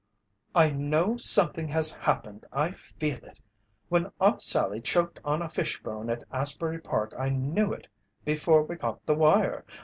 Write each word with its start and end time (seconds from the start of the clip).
"I 0.55 0.71
know 0.71 1.15
something 1.17 1.67
has 1.67 1.91
happened! 1.93 2.47
I 2.51 2.71
feel 2.71 3.17
it! 3.23 3.39
When 3.87 4.11
Aunt 4.19 4.41
Sallie 4.41 4.81
choked 4.81 5.19
on 5.23 5.43
a 5.43 5.47
fish 5.49 5.79
bone 5.83 6.09
at 6.09 6.23
Asbury 6.31 6.79
Park 6.79 7.13
I 7.19 7.29
knew 7.29 7.71
it 7.71 7.87
before 8.25 8.63
we 8.63 8.77
got 8.77 9.05
the 9.05 9.13
wire. 9.13 9.63